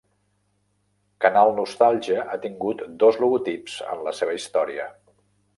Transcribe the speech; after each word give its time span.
Canal 1.25 1.53
Nostàlgia 1.59 2.25
ha 2.31 2.39
tingut 2.47 2.83
dos 3.05 3.23
logotips 3.25 3.79
en 3.93 4.05
la 4.09 4.19
seva 4.23 4.39
història. 4.43 4.93